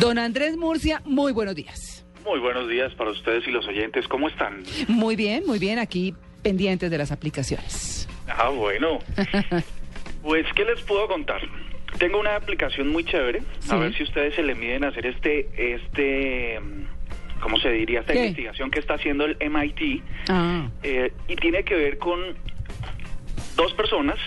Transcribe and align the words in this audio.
Don 0.00 0.18
Andrés 0.18 0.56
Murcia, 0.56 1.02
muy 1.04 1.30
buenos 1.30 1.54
días. 1.54 2.06
Muy 2.24 2.40
buenos 2.40 2.70
días 2.70 2.90
para 2.94 3.10
ustedes 3.10 3.46
y 3.46 3.50
los 3.50 3.68
oyentes. 3.68 4.08
¿Cómo 4.08 4.28
están? 4.28 4.62
Muy 4.88 5.14
bien, 5.14 5.44
muy 5.46 5.58
bien, 5.58 5.78
aquí 5.78 6.14
pendientes 6.42 6.90
de 6.90 6.96
las 6.96 7.12
aplicaciones. 7.12 8.08
Ah, 8.26 8.48
bueno. 8.48 8.98
Pues, 10.22 10.44
¿qué 10.54 10.66
les 10.66 10.82
puedo 10.82 11.08
contar? 11.08 11.40
Tengo 11.98 12.20
una 12.20 12.36
aplicación 12.36 12.88
muy 12.88 13.04
chévere. 13.04 13.40
Sí. 13.60 13.70
A 13.72 13.76
ver 13.76 13.94
si 13.94 14.02
ustedes 14.02 14.34
se 14.34 14.42
le 14.42 14.54
miden 14.54 14.84
a 14.84 14.88
hacer 14.88 15.06
este, 15.06 15.48
este, 15.56 16.60
¿cómo 17.40 17.58
se 17.58 17.70
diría? 17.70 18.00
Esta 18.00 18.12
¿Qué? 18.12 18.18
investigación 18.18 18.70
que 18.70 18.80
está 18.80 18.94
haciendo 18.94 19.24
el 19.24 19.38
MIT. 19.40 20.02
Ah, 20.28 20.68
eh, 20.82 21.14
y 21.26 21.36
tiene 21.36 21.64
que 21.64 21.74
ver 21.74 21.96
con 21.96 22.20
dos 23.56 23.72
personas 23.72 24.18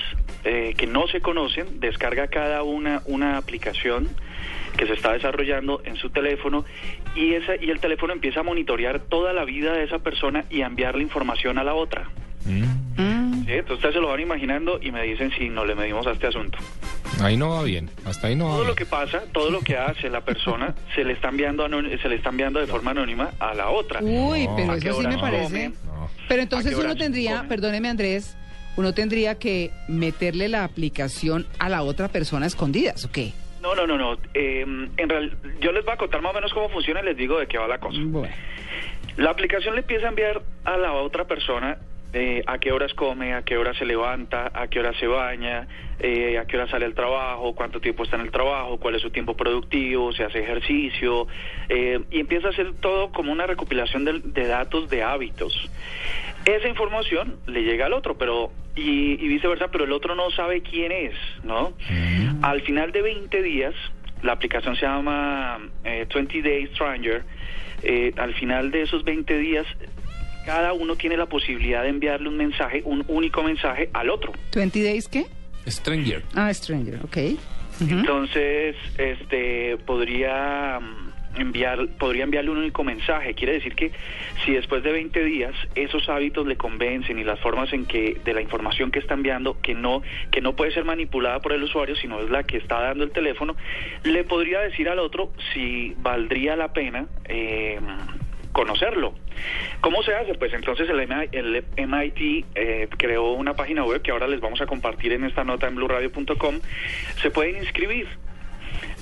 eh, 0.45 0.73
que 0.75 0.87
no 0.87 1.07
se 1.07 1.21
conocen, 1.21 1.79
descarga 1.79 2.27
cada 2.27 2.63
una 2.63 3.03
una 3.05 3.37
aplicación 3.37 4.09
que 4.77 4.85
se 4.87 4.93
está 4.93 5.13
desarrollando 5.13 5.81
en 5.85 5.95
su 5.95 6.09
teléfono 6.09 6.65
y 7.15 7.33
esa 7.33 7.55
y 7.55 7.69
el 7.69 7.79
teléfono 7.79 8.13
empieza 8.13 8.39
a 8.41 8.43
monitorear 8.43 8.99
toda 9.01 9.33
la 9.33 9.45
vida 9.45 9.73
de 9.73 9.83
esa 9.83 9.99
persona 9.99 10.45
y 10.49 10.61
a 10.61 10.67
enviarle 10.67 11.03
información 11.03 11.57
a 11.57 11.63
la 11.63 11.73
otra. 11.75 12.09
mm, 12.45 12.63
¿sí? 13.45 13.51
Entonces 13.51 13.75
ustedes 13.75 13.95
se 13.95 14.01
lo 14.01 14.07
van 14.09 14.19
imaginando 14.19 14.79
y 14.81 14.91
me 14.91 15.03
dicen 15.03 15.31
si 15.37 15.49
no 15.49 15.65
le 15.65 15.75
medimos 15.75 16.07
a 16.07 16.11
este 16.11 16.27
asunto. 16.27 16.57
Ahí 17.21 17.37
no 17.37 17.49
va 17.49 17.63
bien, 17.63 17.89
hasta 18.05 18.27
ahí 18.27 18.35
no 18.35 18.45
va 18.45 18.51
Todo 18.51 18.59
bien. 18.61 18.69
lo 18.69 18.75
que 18.75 18.85
pasa, 18.85 19.21
todo 19.31 19.51
lo 19.51 19.59
que 19.59 19.77
hace 19.77 20.09
la 20.09 20.21
persona 20.21 20.73
se 20.95 21.03
le 21.03 21.13
está 21.13 21.29
enviando 21.29 21.63
anón- 21.65 21.89
se 22.01 22.09
le 22.09 22.15
está 22.15 22.29
enviando 22.29 22.59
de 22.59 22.67
forma 22.67 22.91
anónima 22.91 23.31
a 23.39 23.53
la 23.53 23.69
otra. 23.69 23.99
uy, 24.01 24.47
No. 24.47 24.55
pero 24.55 24.71
¿A 24.71 24.79
qué 24.79 24.89
eso 24.89 25.01
sí 25.01 25.07
me 25.07 25.17
parece. 25.17 25.69
No. 25.85 26.09
Pero 26.27 26.41
entonces 26.41 26.73
¿A 26.73 26.75
qué 26.79 26.83
uno 26.85 26.95
tendría, 26.95 27.45
perdóneme 27.47 27.89
Andrés, 27.89 28.35
uno 28.77 28.93
tendría 28.93 29.35
que 29.37 29.69
meterle 29.87 30.47
la 30.49 30.63
aplicación 30.63 31.45
a 31.59 31.69
la 31.69 31.83
otra 31.83 32.07
persona 32.07 32.45
a 32.45 32.47
escondidas, 32.47 33.05
¿o 33.05 33.11
qué? 33.11 33.31
No, 33.63 33.73
no, 33.73 33.87
no, 33.87 33.97
no. 33.97 34.17
Eh, 34.33 34.61
en 34.61 35.09
real, 35.09 35.37
yo 35.61 35.71
les 35.71 35.85
voy 35.85 35.93
a 35.93 35.97
contar 35.97 36.21
más 36.21 36.33
o 36.33 36.35
menos 36.35 36.53
cómo 36.53 36.67
funciona 36.69 36.99
y 36.99 37.05
les 37.05 37.17
digo 37.17 37.39
de 37.39 37.47
qué 37.47 37.57
va 37.57 37.67
la 37.67 37.79
cosa. 37.79 37.97
Bueno. 38.03 38.27
La 39.15 39.29
aplicación 39.29 39.75
le 39.75 39.81
empieza 39.81 40.07
a 40.07 40.09
enviar 40.09 40.41
a 40.65 40.77
la 40.77 40.91
otra 40.93 41.25
persona 41.25 41.77
eh, 42.13 42.43
a 42.45 42.59
qué 42.59 42.71
horas 42.71 42.93
come, 42.93 43.33
a 43.33 43.41
qué 43.41 43.57
hora 43.57 43.73
se 43.73 43.85
levanta, 43.85 44.51
a 44.53 44.67
qué 44.67 44.79
hora 44.79 44.93
se 44.99 45.07
baña, 45.07 45.67
eh, 45.99 46.37
a 46.37 46.45
qué 46.45 46.57
hora 46.57 46.69
sale 46.69 46.85
al 46.85 46.93
trabajo, 46.93 47.55
cuánto 47.55 47.79
tiempo 47.79 48.03
está 48.03 48.17
en 48.17 48.23
el 48.23 48.31
trabajo, 48.31 48.77
cuál 48.77 48.95
es 48.95 49.01
su 49.01 49.09
tiempo 49.09 49.35
productivo, 49.35 50.11
si 50.13 50.21
hace 50.21 50.39
ejercicio, 50.39 51.27
eh, 51.69 52.01
y 52.11 52.19
empieza 52.19 52.49
a 52.49 52.51
hacer 52.51 52.73
todo 52.81 53.11
como 53.11 53.31
una 53.31 53.47
recopilación 53.47 54.05
de, 54.05 54.19
de 54.19 54.45
datos 54.45 54.89
de 54.89 55.01
hábitos. 55.01 55.71
Esa 56.45 56.67
información 56.67 57.37
le 57.47 57.63
llega 57.63 57.87
al 57.87 57.93
otro, 57.93 58.15
pero 58.15 58.51
y, 58.75 59.13
y 59.13 59.27
viceversa, 59.27 59.69
pero 59.69 59.85
el 59.85 59.91
otro 59.91 60.13
no 60.13 60.29
sabe 60.31 60.61
quién 60.61 60.91
es, 60.91 61.15
¿no? 61.43 61.73
Al 62.43 62.61
final 62.61 62.91
de 62.91 63.01
20 63.01 63.41
días, 63.41 63.73
la 64.21 64.33
aplicación 64.33 64.75
se 64.75 64.81
llama 64.85 65.59
eh, 65.83 66.05
20 66.13 66.41
Days 66.41 66.69
Stranger. 66.71 67.23
eh, 67.83 68.13
al 68.17 68.33
final 68.35 68.69
de 68.71 68.83
esos 68.83 69.03
20 69.03 69.37
días, 69.37 69.65
cada 70.45 70.73
uno 70.73 70.95
tiene 70.95 71.17
la 71.17 71.25
posibilidad 71.25 71.83
de 71.83 71.89
enviarle 71.89 72.27
un 72.29 72.37
mensaje, 72.37 72.81
un 72.85 73.03
único 73.07 73.43
mensaje 73.43 73.89
al 73.93 74.09
otro. 74.09 74.33
¿20 74.51 74.83
days 74.83 75.07
qué? 75.07 75.25
Stranger. 75.67 76.21
Ah, 76.35 76.53
Stranger, 76.53 76.99
ok. 77.03 77.17
Entonces, 77.81 78.75
este 78.97 79.77
podría 79.85 80.79
mm, 80.79 81.02
enviar 81.35 81.87
podría 81.99 82.23
enviarle 82.23 82.51
un 82.51 82.57
único 82.57 82.83
mensaje. 82.83 83.33
Quiere 83.33 83.53
decir 83.53 83.75
que 83.75 83.91
si 84.45 84.53
después 84.53 84.83
de 84.83 84.91
20 84.91 85.23
días 85.23 85.53
esos 85.75 86.07
hábitos 86.09 86.45
le 86.47 86.55
convencen 86.55 87.19
y 87.19 87.23
las 87.23 87.39
formas 87.39 87.71
en 87.73 87.85
que 87.85 88.19
de 88.23 88.33
la 88.33 88.41
información 88.41 88.91
que 88.91 88.99
está 88.99 89.13
enviando 89.13 89.59
que 89.61 89.73
no 89.73 90.01
que 90.31 90.41
no 90.41 90.55
puede 90.55 90.71
ser 90.71 90.85
manipulada 90.85 91.39
por 91.39 91.53
el 91.53 91.63
usuario, 91.63 91.95
sino 91.95 92.19
es 92.19 92.29
la 92.29 92.43
que 92.43 92.57
está 92.57 92.81
dando 92.81 93.03
el 93.03 93.11
teléfono, 93.11 93.55
le 94.03 94.23
podría 94.23 94.59
decir 94.59 94.89
al 94.89 94.99
otro 94.99 95.31
si 95.53 95.93
valdría 95.97 96.55
la 96.55 96.73
pena 96.73 97.07
eh, 97.25 97.79
conocerlo. 98.51 99.15
¿Cómo 99.81 100.01
se 100.03 100.13
hace? 100.13 100.35
Pues 100.35 100.53
entonces 100.53 100.89
el, 100.89 101.07
MI 101.07 101.29
el 101.31 101.65
MIT 101.75 102.45
eh, 102.55 102.87
creó 102.97 103.33
una 103.33 103.55
página 103.55 103.83
web 103.83 104.01
que 104.01 104.11
ahora 104.11 104.27
les 104.27 104.39
vamos 104.39 104.61
a 104.61 104.65
compartir 104.65 105.11
en 105.11 105.25
esta 105.25 105.43
nota 105.43 105.67
en 105.67 105.75
blueradio.com. 105.75 106.59
Se 107.21 107.31
pueden 107.31 107.57
inscribir. 107.57 108.07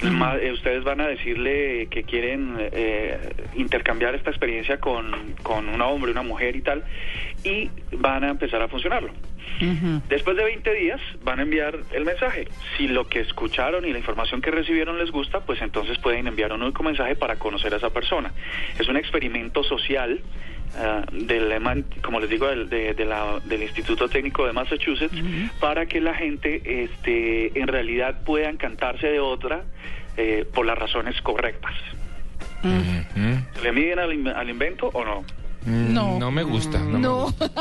Eh, 0.03 0.51
ustedes 0.51 0.83
van 0.83 0.99
a 1.01 1.07
decirle 1.07 1.87
que 1.91 2.03
quieren 2.03 2.57
eh, 2.59 3.17
intercambiar 3.55 4.15
esta 4.15 4.31
experiencia 4.31 4.79
con, 4.79 5.35
con 5.43 5.69
un 5.69 5.81
hombre, 5.81 6.11
una 6.11 6.23
mujer 6.23 6.55
y 6.55 6.61
tal, 6.61 6.83
y 7.43 7.69
van 7.91 8.23
a 8.23 8.29
empezar 8.29 8.61
a 8.61 8.67
funcionarlo. 8.67 9.11
Después 10.09 10.37
de 10.37 10.43
20 10.43 10.73
días 10.73 10.99
van 11.23 11.39
a 11.39 11.43
enviar 11.43 11.77
el 11.91 12.03
mensaje. 12.03 12.47
Si 12.77 12.87
lo 12.87 13.07
que 13.07 13.19
escucharon 13.19 13.85
y 13.85 13.91
la 13.91 13.99
información 13.99 14.41
que 14.41 14.49
recibieron 14.49 14.97
les 14.97 15.11
gusta, 15.11 15.41
pues 15.41 15.61
entonces 15.61 15.99
pueden 15.99 16.27
enviar 16.27 16.51
un 16.53 16.63
único 16.63 16.81
mensaje 16.81 17.15
para 17.15 17.35
conocer 17.35 17.73
a 17.73 17.77
esa 17.77 17.91
persona. 17.91 18.31
Es 18.79 18.87
un 18.87 18.97
experimento 18.97 19.63
social 19.63 20.19
ah, 20.77 21.03
del, 21.11 21.83
como 22.01 22.19
les 22.19 22.29
digo, 22.29 22.47
del, 22.47 22.69
de- 22.69 22.93
de 22.93 23.05
la- 23.05 23.39
del 23.45 23.63
Instituto 23.63 24.07
Técnico 24.09 24.45
de 24.45 24.53
Massachusetts, 24.53 25.15
para 25.59 25.85
que 25.85 25.99
la 26.01 26.13
gente 26.13 26.83
este, 26.83 27.59
en 27.59 27.67
realidad 27.67 28.21
pueda 28.23 28.49
encantarse 28.49 29.07
de 29.07 29.19
otra 29.19 29.63
eh, 30.17 30.45
por 30.53 30.65
las 30.65 30.77
razones 30.77 31.21
correctas. 31.21 31.73
Ujú. 32.63 33.39
¿Se 33.55 33.63
le 33.63 33.71
miden 33.71 33.99
al 33.99 34.49
invento 34.49 34.87
o 34.93 35.03
no? 35.05 35.23
No. 35.65 36.17
No 36.19 36.31
me 36.31 36.43
gusta. 36.43 36.79
No. 36.79 36.89
me 36.89 36.99
No, 36.99 37.23
gusta. 37.25 37.51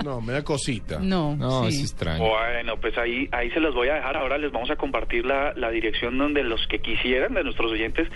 No, 0.04 0.20
me 0.20 0.32
da 0.32 0.42
cosita. 0.42 0.98
no, 1.00 1.36
No, 1.36 1.66
es 1.68 1.76
sí. 1.76 1.82
extraño. 1.82 2.24
Bueno, 2.24 2.76
pues 2.80 2.96
ahí, 2.98 3.28
ahí 3.32 3.50
se 3.50 3.60
los 3.60 3.74
voy 3.74 3.88
a 3.88 3.94
dejar. 3.94 4.16
Ahora 4.16 4.38
les 4.38 4.50
vamos 4.52 4.70
a 4.70 4.76
compartir 4.76 5.24
la, 5.24 5.52
la 5.54 5.70
dirección 5.70 6.18
donde 6.18 6.42
los 6.42 6.66
que 6.68 6.80
quisieran 6.80 7.34
de 7.34 7.44
nuestros 7.44 7.70
oyentes 7.72 8.08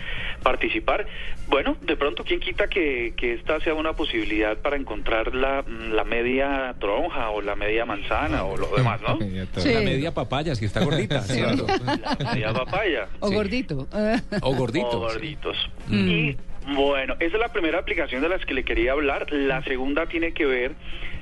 participar. 0.42 1.06
Bueno, 1.48 1.76
de 1.82 1.96
pronto, 1.96 2.24
¿quién 2.24 2.40
quita 2.40 2.68
que, 2.68 3.14
que 3.16 3.34
esta 3.34 3.60
sea 3.60 3.74
una 3.74 3.92
posibilidad 3.94 4.56
para 4.58 4.76
encontrar 4.76 5.34
la, 5.34 5.64
la 5.90 6.04
media 6.04 6.74
tronja 6.78 7.30
o 7.30 7.40
la 7.42 7.54
media 7.54 7.84
manzana 7.84 8.44
o 8.44 8.56
lo 8.56 8.68
demás, 8.76 9.00
¿no? 9.02 9.18
Sí. 9.56 9.72
La 9.72 9.80
media 9.80 10.12
papaya, 10.12 10.54
si 10.54 10.64
está 10.64 10.84
gordita, 10.84 11.20
¿cierto? 11.22 11.66
La 11.66 12.32
media 12.32 12.52
papaya. 12.52 13.08
O 13.20 13.28
Sí. 13.28 13.34
gordito. 13.34 13.86
O 14.42 14.54
gordito. 14.54 14.88
O 14.90 15.00
gorditos. 15.00 15.56
Mm. 15.88 16.08
Y 16.08 16.36
bueno, 16.68 17.14
esa 17.20 17.36
es 17.36 17.40
la 17.40 17.52
primera 17.52 17.78
aplicación 17.78 18.22
de 18.22 18.28
las 18.28 18.44
que 18.44 18.54
le 18.54 18.64
quería 18.64 18.92
hablar. 18.92 19.26
La 19.32 19.62
segunda 19.64 20.06
tiene 20.06 20.32
que 20.32 20.46
ver 20.46 20.72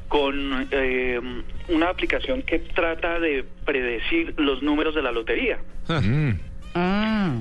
con 0.08 0.69
eh, 0.70 1.20
una 1.69 1.88
aplicación 1.88 2.42
que 2.42 2.58
trata 2.58 3.19
de 3.19 3.44
predecir 3.64 4.34
los 4.38 4.62
números 4.62 4.94
de 4.94 5.03
la 5.03 5.10
lotería. 5.12 5.58
Mm. 5.88 6.30
Ah. 6.75 7.34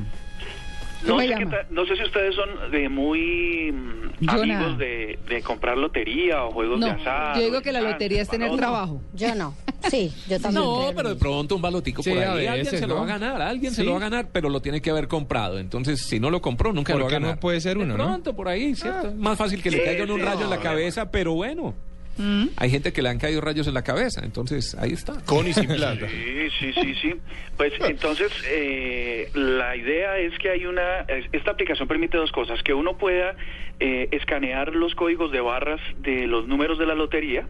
No 1.04 1.16
¿Cómo 1.16 1.22
sé, 1.22 1.30
ta- 1.48 1.66
no 1.72 1.86
sé 1.88 1.96
si 1.96 2.04
ustedes 2.04 2.36
son 2.36 2.72
de 2.72 2.88
muy 2.88 3.72
mm, 3.72 4.12
Yo 4.20 4.32
amigos 4.44 4.78
de, 4.78 5.18
de 5.28 5.42
comprar 5.42 5.76
lotería 5.78 6.44
o 6.46 6.52
juegos 6.52 6.80
No, 6.80 6.86
de 6.86 6.92
azar. 6.92 7.36
yo 7.38 7.44
digo 7.44 7.62
que 7.62 7.72
la 7.72 7.82
lotería 7.82 8.22
es 8.22 8.30
tener 8.30 8.56
trabajo. 8.56 9.02
Yo 9.14 9.34
no. 9.36 9.56
Sí, 9.90 10.12
yo 10.30 10.40
también. 10.40 10.64
No, 10.64 10.92
pero 10.96 11.10
de 11.10 11.16
pronto 11.16 11.56
un 11.56 11.62
balotico 11.62 12.04
Sí, 12.04 12.10
por 12.12 12.20
ahí. 12.20 12.46
alguien 12.48 12.66
se 12.80 12.86
lo 12.88 12.96
va 12.96 13.04
a 13.04 13.06
ganar, 13.08 13.42
alguien 13.42 13.74
se 13.74 13.84
lo 13.84 13.92
va 13.92 13.98
a 13.98 14.02
ganar, 14.02 14.28
pero 14.32 14.50
lo 14.50 14.62
tiene 14.62 14.82
que 14.82 14.90
haber 14.90 15.08
comprado. 15.08 15.58
Entonces, 15.60 16.02
si 16.02 16.20
no 16.20 16.30
lo 16.30 16.42
compró, 16.42 16.72
nunca 16.74 16.94
¿Por 16.94 17.00
lo 17.02 17.06
va 17.06 17.12
a 17.12 17.14
qué 17.16 17.20
no 17.20 17.28
ganar. 17.28 17.40
puede 17.40 17.60
ser 17.62 17.78
uno, 17.78 17.94
De 17.94 17.98
no? 17.98 18.06
pronto, 18.06 18.36
por 18.36 18.48
ahí, 18.48 18.76
¿cierto? 18.76 19.12
Más 19.18 19.38
fácil 19.38 19.62
que 19.62 19.72
le 19.72 19.78
Sí, 19.80 19.84
caigan 19.84 20.12
un 20.12 20.22
rayo 20.22 20.44
en 20.44 20.50
la 20.50 20.60
cabeza, 20.60 21.10
pero 21.12 21.34
bueno. 21.34 21.74
Mm. 22.18 22.48
Hay 22.58 22.70
gente 22.70 22.92
que 22.94 23.02
le 23.02 23.10
han 23.10 23.18
caído 23.20 23.42
rayos 23.42 23.68
en 23.68 23.74
la 23.74 23.84
cabeza, 23.84 24.22
entonces 24.24 24.76
ahí 24.76 24.92
está. 24.94 25.14
Con 25.26 25.48
y 25.48 25.54
sin 25.54 25.68
plata. 25.76 26.08
Sí, 26.10 26.48
sí, 26.60 26.74
sí, 26.74 26.96
sí. 27.02 27.14
Pues 27.58 27.74
entonces, 27.82 28.32
eh, 28.50 29.30
la 29.34 29.76
idea 29.76 30.18
es 30.18 30.38
que 30.40 30.50
hay 30.50 30.66
una... 30.66 31.00
es- 31.08 31.26
Esta 31.32 31.52
aplicación 31.52 31.88
permite 31.88 32.18
dos 32.18 32.32
cosas. 32.32 32.62
Que 32.64 32.74
uno 32.74 32.98
pueda 32.98 33.36
eh, 33.80 34.10
escanear 34.12 34.76
los 34.76 34.94
códigos 34.96 35.32
de 35.32 35.42
barras 35.42 35.80
de 36.00 36.28
los 36.28 36.48
números 36.48 36.78
de 36.78 36.86
la 36.86 36.96
lotería 36.96 37.46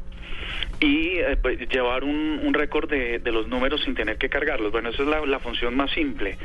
y 0.79 1.17
eh, 1.19 1.37
pues, 1.41 1.59
llevar 1.69 2.03
un, 2.03 2.39
un 2.43 2.53
récord 2.53 2.89
de, 2.89 3.19
de 3.19 3.31
los 3.31 3.47
números 3.47 3.81
sin 3.85 3.93
tener 3.95 4.17
que 4.17 4.27
cargarlos. 4.29 4.71
Bueno, 4.71 4.89
esa 4.89 5.03
es 5.03 5.07
la, 5.07 5.23
la 5.25 5.39
función 5.39 5.75
más 5.75 5.91
simple. 5.91 6.37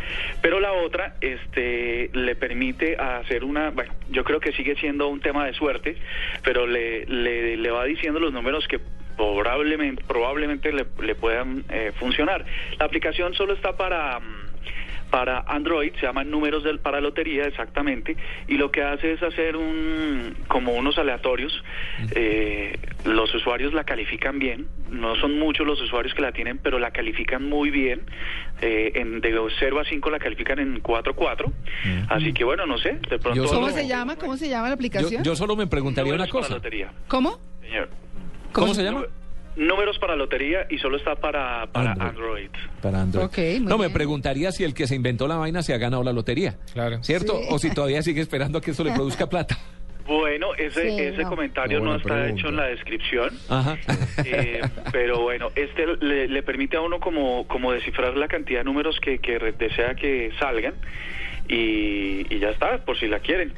Pero 0.43 0.61
la 0.61 0.73
otra 0.73 1.17
este, 1.21 2.11
le 2.13 2.37
permite 2.37 2.97
hacer 2.97 3.43
una... 3.45 3.71
Bueno, 3.71 3.93
yo 4.11 4.23
creo 4.25 4.39
que 4.39 4.53
sigue 4.53 4.77
siendo 4.77 5.09
un 5.09 5.21
tema 5.21 5.47
de 5.47 5.55
suerte, 5.55 5.97
pero 6.45 6.67
le, 6.67 7.07
le, 7.07 7.57
le 7.57 7.71
va 7.71 7.85
diciendo 7.85 8.06
los 8.15 8.33
números 8.33 8.67
que 8.69 8.81
probablemente, 9.17 10.03
probablemente 10.07 10.73
le, 10.73 10.87
le 11.01 11.15
puedan 11.15 11.65
eh, 11.69 11.93
funcionar. 11.99 12.45
La 12.79 12.87
aplicación 12.87 13.35
solo 13.35 13.55
está 13.55 13.77
para... 13.77 14.21
para 15.17 15.41
Android, 15.49 15.95
se 15.99 16.03
llaman 16.05 16.31
números 16.31 16.63
del, 16.63 16.79
para 16.79 17.01
lotería 17.01 17.47
exactamente, 17.47 18.15
y 18.49 18.59
lo 18.59 18.71
que 18.71 18.83
hace 18.83 19.15
es 19.15 19.23
hacer 19.23 19.57
un 19.57 20.37
como 20.47 20.75
unos 20.75 20.99
aleatorios. 20.99 21.65
Eh, 22.15 22.77
los 23.07 23.35
usuarios 23.35 23.73
la 23.73 23.85
califican 23.85 24.39
bien, 24.39 24.67
no 24.91 25.17
son 25.17 25.39
muchos 25.39 25.67
los 25.67 25.81
usuarios 25.81 26.13
que 26.13 26.21
la 26.21 26.33
tienen, 26.33 26.59
pero 26.59 26.79
la 26.79 26.91
califican 26.91 27.49
muy 27.49 27.71
bien. 27.71 28.03
Eh, 28.61 28.93
en, 28.97 29.23
de 29.23 29.35
0 29.59 29.81
a 29.81 29.85
5 29.87 30.11
la 30.11 30.19
califican 30.19 30.59
en 30.59 30.83
4-4. 30.83 31.51
Así 32.11 32.35
que 32.35 32.45
bueno, 32.45 32.67
no 32.67 32.77
sé, 32.77 32.99
de 33.09 33.19
pronto... 33.19 33.35
Yo 33.35 33.47
solo- 33.47 33.61
¿Cómo 33.63 33.71
se 33.73 33.89
llama? 33.89 34.17
¿Cómo 34.17 34.37
se 34.37 34.51
llama 34.51 34.69
la 34.69 34.75
aplicación? 34.75 35.23
yo 35.25 35.35
solo 35.35 35.57
me 35.57 35.67
preguntaría 35.67 36.13
una 36.13 36.27
cosa. 36.29 36.53
lotería, 36.57 36.93
¿Cómo? 37.09 37.39
¿Cómo 38.53 38.75
se 38.75 38.83
llama? 38.85 39.05
Números 39.57 39.99
para 39.99 40.17
lotería 40.17 40.67
y 40.71 40.79
solo 40.79 40.97
está 40.99 41.17
para, 41.17 41.67
para 41.73 41.93
Android. 41.93 42.09
Android. 42.09 42.51
Para 42.83 43.01
Android. 43.03 43.25
Ok, 43.27 43.39
muy 43.39 43.61
no, 43.61 43.79
me 43.79 43.91
preguntaría 43.91 44.53
si 44.53 44.65
el 44.65 44.75
que 44.75 44.87
se 44.87 44.95
inventó 44.95 45.27
la 45.27 45.37
vaina 45.37 45.63
se 45.63 45.75
ha 45.75 45.79
ganado 45.79 46.03
la 46.05 46.13
lotería. 46.13 46.57
Claro. 46.73 47.03
¿Cierto? 47.03 47.39
Sí. 47.39 47.47
O 47.51 47.59
si 47.59 47.71
todavía 47.73 48.03
sigue 48.03 48.21
esperando 48.21 48.59
a 48.59 48.61
que 48.61 48.71
eso 48.73 48.85
le 48.85 48.93
produzca 48.93 49.27
plata. 49.31 49.57
Bueno, 50.07 50.55
ese, 50.55 50.83
Sí, 50.91 51.01
ese 51.01 51.23
no. 51.25 51.29
comentario 51.31 51.81
no 51.81 51.97
está 51.97 52.15
pregunta. 52.15 52.29
hecho 52.33 52.49
en 52.49 52.57
la 52.57 52.67
descripción. 52.67 53.31
Ajá. 53.49 53.77
Eh, 54.25 54.61
pero 54.93 55.21
bueno, 55.23 55.49
este 55.57 55.85
le, 56.01 56.29
le 56.29 56.43
permite 56.45 56.77
a 56.77 56.81
uno 56.81 57.01
como, 57.01 57.49
como 57.49 57.73
descifrar 57.73 58.17
la 58.17 58.29
cantidad 58.29 58.61
de 58.61 58.65
números 58.65 59.01
que, 59.01 59.19
que 59.19 59.39
desea 59.59 59.97
que 59.97 60.31
salgan 60.39 60.75
y, 61.49 62.27
y 62.35 62.39
ya 62.39 62.51
está, 62.51 62.79
por 62.85 62.97
si 62.99 63.07
la 63.09 63.19
quieren. 63.21 63.53